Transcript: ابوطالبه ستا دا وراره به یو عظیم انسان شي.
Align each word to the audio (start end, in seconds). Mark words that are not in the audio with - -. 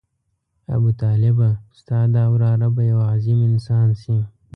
ابوطالبه 0.75 1.49
ستا 1.79 1.99
دا 2.15 2.23
وراره 2.31 2.67
به 2.75 2.81
یو 2.91 2.99
عظیم 3.13 3.39
انسان 3.49 3.87
شي. 4.01 4.17